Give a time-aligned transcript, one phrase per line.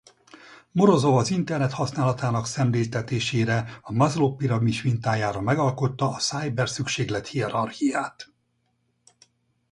[0.71, 8.29] Morozov az internet használatának szemléltetésére a Maslow-piramis mintájára megalkotta a szájber-szükséglethierarchiát.